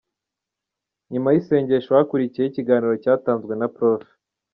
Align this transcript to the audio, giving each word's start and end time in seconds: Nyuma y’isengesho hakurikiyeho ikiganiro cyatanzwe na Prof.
Nyuma 1.11 1.29
y’isengesho 1.31 1.89
hakurikiyeho 1.97 2.49
ikiganiro 2.51 2.93
cyatanzwe 3.03 3.53
na 3.59 3.67
Prof. 3.75 4.03